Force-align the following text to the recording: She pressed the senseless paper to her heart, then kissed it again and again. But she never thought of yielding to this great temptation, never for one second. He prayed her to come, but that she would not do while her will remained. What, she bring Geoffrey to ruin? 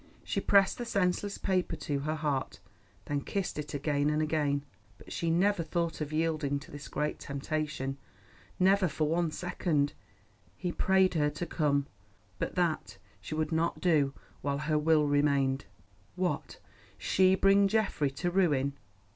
She 0.23 0.41
pressed 0.41 0.79
the 0.79 0.83
senseless 0.85 1.37
paper 1.37 1.75
to 1.75 1.99
her 1.99 2.15
heart, 2.15 2.59
then 3.05 3.21
kissed 3.21 3.59
it 3.59 3.75
again 3.75 4.09
and 4.09 4.19
again. 4.19 4.65
But 4.97 5.13
she 5.13 5.29
never 5.29 5.61
thought 5.61 6.01
of 6.01 6.11
yielding 6.11 6.57
to 6.61 6.71
this 6.71 6.87
great 6.87 7.19
temptation, 7.19 7.99
never 8.57 8.87
for 8.87 9.07
one 9.07 9.29
second. 9.29 9.93
He 10.57 10.71
prayed 10.71 11.13
her 11.13 11.29
to 11.29 11.45
come, 11.45 11.85
but 12.39 12.55
that 12.55 12.97
she 13.19 13.35
would 13.35 13.51
not 13.51 13.79
do 13.79 14.15
while 14.41 14.57
her 14.57 14.79
will 14.79 15.05
remained. 15.05 15.65
What, 16.15 16.57
she 16.97 17.35
bring 17.35 17.67
Geoffrey 17.67 18.09
to 18.09 18.31
ruin? 18.31 18.73